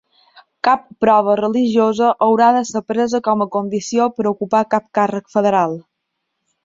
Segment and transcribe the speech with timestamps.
[0.67, 5.77] Cap prova religiosa haurà de ser presa com a condició per ocupar cap càrrec federal.